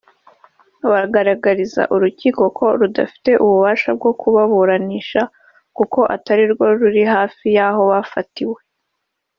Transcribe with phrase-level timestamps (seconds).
[0.91, 5.21] bagaragariza urukiko ko rudafite ububasha bwo kubaburanisha
[5.77, 8.59] kuko atari rwo ruri hafi y’aho bafatiwe